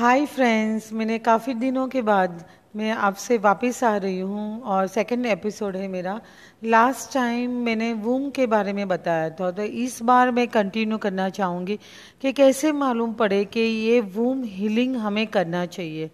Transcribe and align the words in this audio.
Hi 0.00 0.24
friends 0.26 0.92
मैंने 0.92 1.18
काफ़ी 1.18 1.52
दिनों 1.54 1.86
के 1.88 2.02
बाद 2.02 2.44
मैं 2.76 2.90
आपसे 2.90 3.36
वापस 3.38 3.82
आ 3.84 3.96
रही 3.96 4.20
हूँ 4.20 4.62
और 4.62 4.86
सेकंड 4.86 5.26
एपिसोड 5.26 5.76
है 5.76 5.88
मेरा। 5.88 6.20
लास्ट 6.64 7.12
टाइम 7.14 7.58
मैंने 7.64 7.92
वूम 8.04 8.30
के 8.30 8.46
बारे 8.46 8.72
में 8.72 8.86
बताया 8.88 9.28
था 9.30 9.50
तो 9.50 9.62
इस 9.62 10.00
बार 10.02 10.30
मैं 10.30 10.46
कंटिन्यू 10.48 10.98
करना 10.98 11.28
चाहूँगी 11.30 11.78
कि 12.22 12.32
कैसे 12.32 12.72
मालूम 12.72 13.12
पड़े 13.12 13.44
कि 13.44 13.60
ये 13.60 14.00
वूम 14.16 14.42
हीलिंग 14.46 14.96
हमें 14.96 15.26
करना 15.26 15.66
चाहिए। 15.66 16.10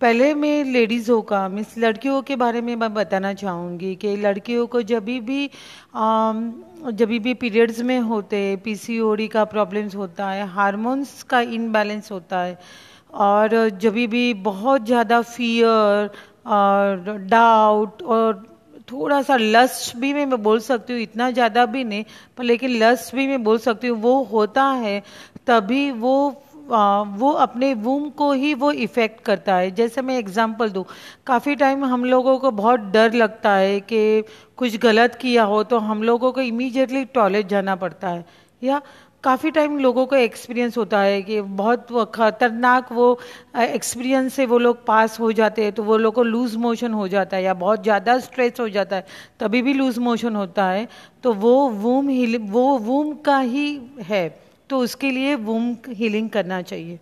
पहले 0.00 0.34
मैं 0.34 0.64
लेडीज़ों 0.64 1.22
का 1.22 1.48
मीन्स 1.48 1.78
लड़कियों 1.78 2.20
के 2.22 2.36
बारे 2.36 2.60
में 2.60 2.74
मैं 2.76 2.92
बताना 2.94 3.34
चाहूँगी 3.34 3.94
कि 3.96 4.16
लड़कियों 4.18 4.66
को 4.66 4.82
जब 4.82 5.04
भी 5.04 5.50
जब 6.92 7.18
भी 7.22 7.34
पीरियड्स 7.34 7.80
में 7.80 7.98
होते 8.00 8.44
पीसीओडी 8.64 9.28
का 9.28 9.44
प्रॉब्लम्स 9.44 9.94
होता 9.96 10.30
है 10.30 10.46
हार्मोन्स 10.50 11.22
का 11.22 11.40
इनबैलेंस 11.40 12.10
होता 12.12 12.40
है 12.40 12.58
और 13.12 13.68
जब 13.80 13.94
भी 14.10 14.32
बहुत 14.44 14.86
ज़्यादा 14.86 15.20
फियर 15.22 16.10
और 16.48 17.16
डाउट 17.30 18.02
और 18.02 18.42
थोड़ा 18.92 19.20
सा 19.22 19.36
लस्ट 19.36 19.96
भी 19.96 20.12
मैं 20.14 20.42
बोल 20.42 20.58
सकती 20.60 20.92
हूँ 20.92 21.00
इतना 21.00 21.30
ज़्यादा 21.30 21.66
भी 21.66 21.84
नहीं 21.84 22.04
पर 22.38 22.44
लेकिन 22.44 22.70
लस्ट 22.78 23.14
भी 23.14 23.26
मैं 23.26 23.42
बोल 23.44 23.58
सकती 23.60 23.88
हूँ 23.88 23.98
वो 24.00 24.22
होता 24.32 24.64
है 24.64 25.02
तभी 25.46 25.90
वो 25.90 26.14
आ, 26.72 27.02
वो 27.02 27.30
अपने 27.32 27.72
वूम 27.74 28.08
को 28.10 28.30
ही 28.32 28.52
वो 28.54 28.70
इफ़ेक्ट 28.72 29.20
करता 29.24 29.54
है। 29.54 29.70
जैसे 29.70 30.02
मैं 30.02 30.18
एग्जांपल 30.18 30.68
दूँ 30.70 30.84
काफ़ी 31.26 31.54
टाइम 31.56 31.84
हम 31.84 32.04
लोगों 32.04 32.38
को 32.38 32.50
बहुत 32.50 32.80
डर 32.92 33.12
लगता 33.12 33.54
है 33.54 33.80
कि 33.82 34.22
कुछ 34.56 34.76
गलत 34.76 35.14
किया 35.14 35.44
हो 35.44 35.62
तो 35.64 35.78
हम 35.80 36.02
लोगों 36.02 36.32
को 36.32 36.40
इमीडिएटली 36.40 37.04
टॉयलेट 37.06 37.46
जाना 37.46 37.76
पड़ता 37.76 38.08
है। 38.08 38.24
या 38.62 38.80
काफ़ी 39.24 39.50
टाइम 39.50 39.78
लोगों 39.78 40.04
को 40.06 40.16
एक्सपीरियंस 40.16 40.76
होता 40.78 41.00
है 41.00 41.20
कि 41.22 41.40
बहुत 41.40 41.86
ख़तरनाक 42.14 42.90
वो 42.92 43.18
एक्सपीरियंस 43.56 44.34
से 44.34 44.46
वो 44.46 44.58
लोग 44.58 44.84
पास 44.86 45.18
हो 45.20 45.30
जाते 45.32 45.64
हैं 45.64 45.72
तो 45.72 45.82
वो 45.82 45.96
लोग 45.96 46.14
को 46.14 46.22
लूज़ 46.22 46.56
मोशन 46.58 46.92
हो 46.92 47.06
जाता 47.08 47.36
है 47.36 47.42
या 47.42 47.54
बहुत 47.54 47.82
ज़्यादा 47.82 48.18
स्ट्रेस 48.20 48.60
हो 48.60 48.68
जाता 48.68 48.96
है, 48.96 49.06
तभी 49.40 49.62
भी 49.62 49.72
लूज़ 49.74 50.00
मोशन 50.00 50.36
होता 50.36 50.66
है 50.66 50.88
तो 51.24 51.32
वो 51.34 51.68
वूम 51.70 52.08
हील 52.08 52.38
वो 52.50 52.66
वूम 52.80 53.12
का 53.20 53.38
ही 53.38 53.80
है 54.02 54.28
तो 54.70 54.78
उसके 54.78 55.10
लिए 55.10 55.34
वूम 55.36 55.74
हीलिंग 55.90 56.30
करना 56.30 56.60
चाहिए। 56.62 56.98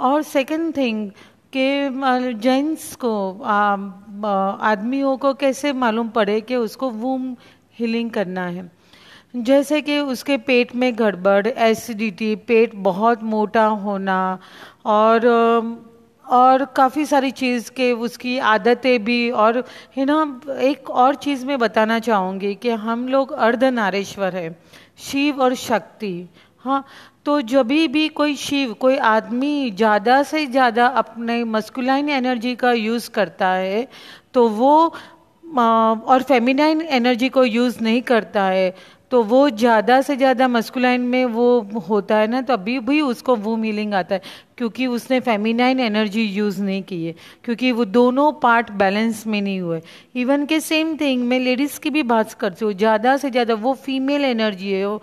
और 0.00 0.22
सेकंड 0.24 0.76
थिंग 0.76 1.10
कि 1.52 2.34
जेंट्स 2.40 2.94
को 2.96 3.14
आदमियों 3.42 5.16
को 5.16 5.32
कैसे 5.34 5.72
मालूम 5.74 6.08
पड़े 6.10 6.40
कि 6.40 6.56
उसको 6.56 6.90
वूम 6.92 7.34
हीलिंग 7.78 8.10
करना 8.10 8.46
है? 8.48 8.70
जैसे 9.34 9.80
कि 9.82 9.98
उसके 10.00 10.36
पेट 10.36 10.74
में 10.74 10.92
गड़बड़ 10.98 11.46
एसिडिटी 11.46 12.34
पेट 12.48 12.74
बहुत 12.76 13.22
मोटा 13.22 13.64
होना 13.82 14.38
और 14.86 15.26
और 16.26 16.64
काफ़ी 16.76 17.04
सारी 17.06 17.30
चीज़ 17.30 17.70
के 17.70 17.92
उसकी 17.92 18.38
आदतें 18.38 19.04
भी 19.04 19.30
और 19.32 19.62
है 19.96 20.04
ना 20.04 20.40
एक 20.60 20.90
और 20.92 21.14
चीज़ 21.14 21.44
मैं 21.46 21.58
बताना 21.58 21.98
चाहूँगी 21.98 22.54
कि 22.54 22.70
हम 22.70 23.06
लोग 23.08 23.32
अर्धनारेश्वर 23.32 24.36
है, 24.36 24.56
शिव 25.00 25.40
और 25.42 25.54
शक्ति। 25.56 26.28
हाँ 26.64 26.84
तो 27.26 27.40
जब 27.42 27.66
भी 27.66 28.08
कोई 28.10 28.36
शिव, 28.36 28.72
कोई 28.74 28.96
आदमी 28.96 29.70
ज़्यादा 29.70 30.22
से 30.22 30.46
ज़्यादा 30.46 30.86
अपने 30.86 31.42
मस्कुलाइन 31.46 32.08
एनर्जी 32.08 32.54
का 32.56 32.72
यूज़ 32.72 33.10
करता 33.10 33.48
है 33.48 33.86
तो 34.34 34.48
वो 34.48 34.94
और 35.44 36.22
फेमिनाइन 36.22 36.80
एनर्जी 36.82 37.28
को 37.28 37.44
यूज़ 37.44 37.82
नहीं 37.82 38.02
करता 38.02 38.42
है 38.44 38.74
तो 39.10 39.22
वो 39.22 39.48
ज़्यादा 39.50 40.00
से 40.02 40.16
ज़्यादा 40.16 40.48
मस्कुलाइन 40.48 41.00
में 41.02 41.24
वो 41.26 41.80
होता 41.88 42.16
है 42.16 42.26
ना 42.26 42.40
तो 42.42 42.52
अभी 42.52 42.78
भी 42.80 43.00
उसको 43.00 43.34
वो 43.36 43.56
मीलिंग 43.56 43.94
आता 43.94 44.14
है, 44.14 44.20
क्योंकि 44.58 44.86
उसने 44.88 45.18
फेमिनाइन 45.20 45.80
एनर्जी 45.80 46.22
यूज़ 46.24 46.62
नहीं 46.62 46.82
की 46.82 47.04
है, 47.04 47.14
क्योंकि 47.44 47.72
वो 47.72 47.84
दोनों 47.86 48.30
पार्ट 48.42 48.70
बैलेंस 48.72 49.26
में 49.26 49.40
नहीं 49.40 49.60
हुए। 49.60 49.80
इवन 50.16 50.46
के 50.46 50.60
सेम 50.60 50.96
थिंग 50.96 51.24
मैं 51.24 51.40
लेडीज़ 51.40 51.78
की 51.80 51.90
भी 51.90 52.02
बात 52.04 52.32
करती 52.34 52.64
हूँ, 52.64 52.72
ज़्यादा 52.74 53.16
से 53.16 53.30
ज़्यादा 53.30 53.54
वो 53.56 53.74
फीमेल 53.76 54.24
एनर्जी 54.24 54.72
है 54.72 54.98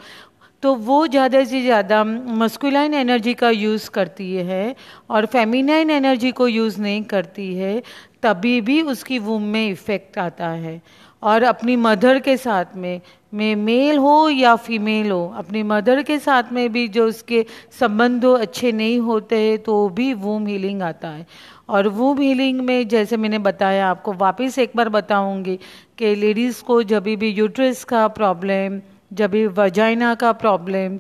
तो 0.64 0.74
वो 0.76 1.06
ज़्यादा 1.08 1.44
से 1.44 1.62
ज़्यादा 1.62 2.04
मस्कुलाइन 2.04 2.94
एनर्जी 2.94 3.34
का 3.34 3.50
यूज़ 3.50 3.90
करती 3.90 4.34
है 4.36 4.76
और 5.10 5.26
फेमिनाइन 5.26 5.90
एनर्जी 5.92 6.32
को 6.32 6.48
यूज़ 6.48 6.80
नहीं 6.82 7.04
करती 7.06 7.54
है, 7.56 7.82
तभी 8.24 8.60
भी 8.62 8.82
उसकी 8.84 9.20
वूम 9.20 9.44
में 9.44 9.70
इफ़ेक्ट 9.70 10.18
आता 10.18 10.48
है। 10.48 10.82
और 11.24 11.44
अपनी 11.44 11.76
मदर 11.76 12.20
के 12.20 12.36
साथ 12.38 12.76
में 12.76 13.02
में 13.34 13.56
मेल 13.56 13.98
हो 13.98 14.30
या 14.30 14.56
फीमेल 14.56 15.10
हो, 15.12 15.34
अपनी 15.38 15.64
मदर 15.64 16.02
के 16.04 16.18
साथ 16.20 16.52
में 16.54 16.72
भी 16.74 16.88
जो 16.88 17.08
उसके 17.08 17.46
संबंध 17.80 18.26
अच्छे 18.26 18.72
नहीं 18.72 19.00
होते 19.00 19.40
हैं 19.40 19.58
तो 19.60 19.88
भी 19.90 20.14
वूम 20.16 20.48
हीलिंग 20.48 20.82
आता 20.82 21.10
है। 21.10 21.26
और 21.70 21.88
वूम 21.88 22.22
हीलिंग 22.22 22.62
में, 22.62 22.88
जैसे 22.88 23.18
मैंने 23.18 23.40
बताया, 23.40 23.90
आपको 23.90 24.14
वापस 24.16 24.60
एक 24.60 24.72
बार 24.76 24.90
बताऊँगी 24.90 25.60
कि 25.98 26.14
लेडीज़ 26.16 26.64
को 26.64 26.82
जब 26.84 27.04
भी 27.04 27.30
यूट्रस 27.30 27.84
का 27.84 28.08
प्रॉब्लम 28.10 28.80
जब 29.14 29.32
भी 29.32 29.46
वजाइना 29.48 30.14
का 30.16 30.32
प्रॉब्लम 30.34 30.94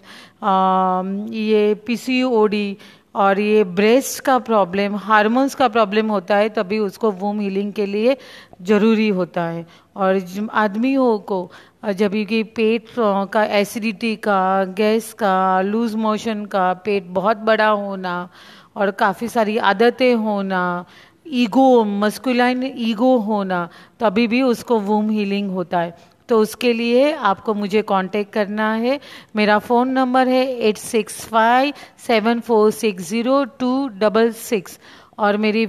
ये 1.33 1.73
पीसीओडी 1.87 2.77
और 3.17 3.39
ये 3.39 3.63
ब्रेस्ट 3.63 4.19
का 4.19 4.37
प्रॉब्लम 4.39 4.95
हार्मोन्स 4.95 5.55
का 5.55 5.67
प्रॉब्लम 5.67 6.07
होता 6.07 6.35
है, 6.35 6.49
तभी 6.49 6.79
उसको 6.79 7.11
वूम 7.11 7.39
हीलिंग 7.39 7.71
के 7.73 7.85
लिए 7.85 8.17
ज़रूरी 8.61 9.07
होता 9.09 9.43
है। 9.43 9.65
और 9.95 10.21
आदमियों 10.55 11.17
को, 11.19 11.49
जब 11.93 12.11
कि 12.29 12.41
पेट 12.55 12.89
का 13.33 13.43
एसिडिटी 13.59 14.15
का 14.17 14.63
गैस 14.77 15.11
का 15.13 15.61
लूज 15.61 15.95
मोशन 15.95 16.45
का 16.45 16.71
पेट 16.85 17.07
बहुत 17.11 17.37
बड़ा 17.39 17.67
होना 17.67 18.29
और 18.75 18.91
काफ़ी 18.93 19.27
सारी 19.27 19.57
आदतें 19.65 20.13
होना 20.15 20.85
ईगो 21.27 21.83
मस्कुलाइन 21.83 22.63
ईगो 22.63 23.17
होना, 23.19 23.67
तभी 23.99 24.27
भी 24.27 24.41
उसको 24.41 24.79
वूम 24.79 25.09
हीलिंग 25.09 25.49
होता 25.51 25.79
है। 25.79 25.95
तो 26.29 26.39
उसके 26.39 26.71
लिए 26.73 27.11
आपको 27.13 27.53
मुझे 27.53 27.81
कांटेक्ट 27.81 28.33
करना 28.33 28.71
है। 28.73 28.99
मेरा 29.35 29.57
फ़ोन 29.59 29.89
नंबर 29.89 30.27
है 30.27 30.45
eight 30.59 30.77
six 30.77 31.25
five 31.25 31.73
seven 32.07 32.39
four 32.39 32.71
six 32.71 33.09
zero 33.09 33.43
two 33.59 33.87
double 33.99 34.31
six 34.33 34.79
और 35.19 35.37
मेरी 35.37 35.65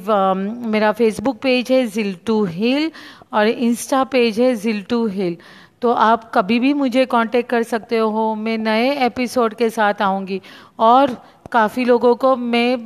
मेरा 0.68 0.92
फेसबुक 0.92 1.38
पेज 1.42 1.72
है 1.72 1.86
जिल 1.86 2.14
टू 2.26 2.44
हिल 2.47 2.91
और 3.32 3.48
इंस्टा 3.48 4.02
पेज 4.04 4.41
है 4.41 4.54
जिल 4.56 4.82
टू 4.82 5.06
हिल 5.06 5.36
तो 5.82 5.92
आप 5.92 6.30
कभी 6.34 6.58
भी 6.60 6.72
मुझे 6.74 7.04
कांटेक्ट 7.06 7.50
कर 7.50 7.62
सकते 7.62 7.98
हो। 7.98 8.34
मैं 8.34 8.56
नए 8.58 8.91
एपिसोड 9.06 9.54
के 9.54 9.68
साथ 9.70 10.02
आऊँगी 10.02 10.41
और 10.78 11.16
काफ़ी 11.52 11.84
लोगों 11.84 12.14
को 12.16 12.34
मैं 12.36 12.76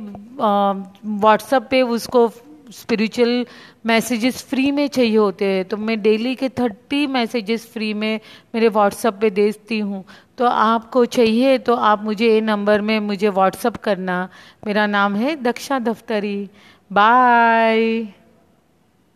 व्हाट्सएप 1.19 1.67
पे 1.71 1.81
उसको 1.81 2.27
स्पिरिचुअल 2.73 3.45
मैसेजेस 3.85 4.43
फ्री 4.43 4.71
में 4.71 4.87
चाहिए 4.87 5.17
होते 5.17 5.45
हैं। 5.45 5.65
तो 5.65 5.77
मैं 5.77 6.01
डेली 6.01 6.35
के 6.35 6.49
थर्टी 6.49 7.05
मैसेजेस 7.07 7.65
फ्री 7.73 7.93
में 7.93 8.19
मेरे 8.55 8.67
व्हाट्सअप 8.67 9.19
पे 9.21 9.29
देती 9.29 9.79
हूँ। 9.79 10.03
तो 10.37 10.45
आपको 10.45 11.05
चाहिए 11.05 11.57
तो 11.57 11.75
आप 11.75 12.03
मुझे 12.03 12.33
ये 12.33 12.41
नंबर 12.41 12.81
में 12.81 12.99
मुझे 12.99 13.29
व्हाट्सअप 13.29 13.77
करना। 13.77 14.27
मेरा 14.67 14.87
नाम 14.87 15.15
है 15.15 15.35
दक्षा 15.35 15.79
दफ्तरी। 15.79 16.49
बाय 16.91 18.07